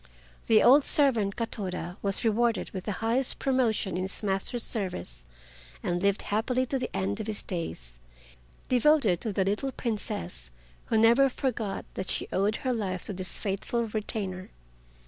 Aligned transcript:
The 0.47 0.63
old 0.63 0.83
servant 0.83 1.35
Katoda 1.35 1.95
was 2.01 2.25
rewarded 2.25 2.71
with 2.71 2.85
the 2.85 2.91
highest 3.05 3.37
promotion 3.37 3.97
in 3.97 4.01
his 4.01 4.23
master's 4.23 4.63
service, 4.63 5.27
and 5.83 6.01
lived 6.01 6.23
happily 6.23 6.65
to 6.65 6.79
the 6.79 6.89
end 6.91 7.19
of 7.19 7.27
his 7.27 7.43
days, 7.43 7.99
devoted 8.67 9.21
to 9.21 9.31
the 9.31 9.45
little 9.45 9.71
Princess, 9.71 10.49
who 10.85 10.97
never 10.97 11.29
forgot 11.29 11.85
that 11.93 12.09
she 12.09 12.27
owed 12.33 12.55
her 12.65 12.73
life 12.73 13.03
to 13.03 13.13
this 13.13 13.37
faithful 13.37 13.83
retainer. 13.85 14.49